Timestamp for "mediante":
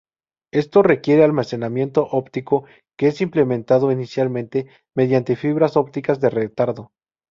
4.95-5.35